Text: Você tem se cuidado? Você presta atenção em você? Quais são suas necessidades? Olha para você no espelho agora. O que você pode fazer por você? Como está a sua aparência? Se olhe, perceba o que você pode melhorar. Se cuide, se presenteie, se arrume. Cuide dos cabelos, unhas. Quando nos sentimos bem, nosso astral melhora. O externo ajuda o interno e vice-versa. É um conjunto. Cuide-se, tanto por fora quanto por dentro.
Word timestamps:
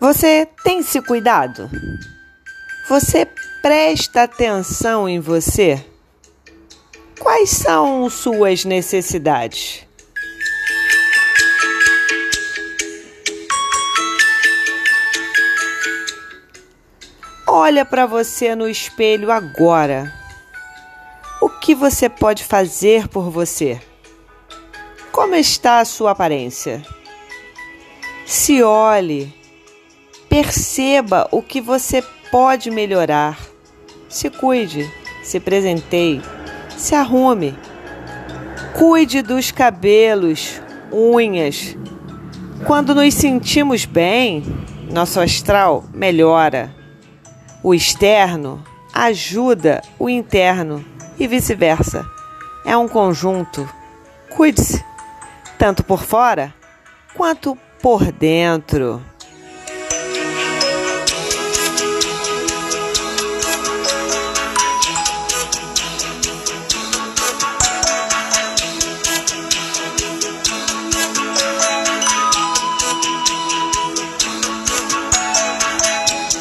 Você 0.00 0.48
tem 0.64 0.82
se 0.82 1.02
cuidado? 1.02 1.68
Você 2.88 3.26
presta 3.60 4.22
atenção 4.22 5.06
em 5.06 5.20
você? 5.20 5.84
Quais 7.18 7.50
são 7.50 8.08
suas 8.08 8.64
necessidades? 8.64 9.86
Olha 17.46 17.84
para 17.84 18.06
você 18.06 18.54
no 18.54 18.66
espelho 18.66 19.30
agora. 19.30 20.10
O 21.42 21.50
que 21.50 21.74
você 21.74 22.08
pode 22.08 22.42
fazer 22.42 23.06
por 23.06 23.28
você? 23.30 23.78
Como 25.12 25.34
está 25.34 25.80
a 25.80 25.84
sua 25.84 26.12
aparência? 26.12 26.82
Se 28.24 28.62
olhe, 28.62 29.38
perceba 30.30 31.28
o 31.32 31.42
que 31.42 31.60
você 31.60 32.02
pode 32.30 32.70
melhorar. 32.70 33.36
Se 34.08 34.30
cuide, 34.30 34.88
se 35.24 35.40
presenteie, 35.40 36.22
se 36.78 36.94
arrume. 36.94 37.58
Cuide 38.78 39.22
dos 39.22 39.50
cabelos, 39.50 40.62
unhas. 40.92 41.76
Quando 42.64 42.94
nos 42.94 43.12
sentimos 43.12 43.84
bem, 43.84 44.44
nosso 44.92 45.20
astral 45.20 45.84
melhora. 45.92 46.72
O 47.62 47.74
externo 47.74 48.62
ajuda 48.94 49.82
o 49.98 50.08
interno 50.08 50.84
e 51.18 51.26
vice-versa. 51.26 52.06
É 52.64 52.76
um 52.76 52.86
conjunto. 52.86 53.68
Cuide-se, 54.36 54.82
tanto 55.58 55.82
por 55.82 56.04
fora 56.04 56.54
quanto 57.16 57.58
por 57.82 58.12
dentro. 58.12 59.02